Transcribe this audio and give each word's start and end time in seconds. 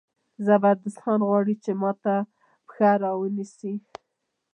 زبردست 0.45 0.97
خان 1.03 1.19
غواړي 1.29 1.55
چې 1.63 1.71
ما 1.81 1.91
ته 2.03 2.15
پښه 2.67 2.91
را 3.03 3.11
ونیسي. 3.17 3.73